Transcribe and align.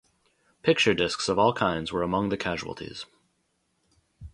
Picture 0.63 0.95
discs 0.95 1.29
of 1.29 1.37
all 1.37 1.53
kinds 1.53 1.91
were 1.91 2.01
among 2.01 2.29
the 2.29 2.35
casualties. 2.37 3.05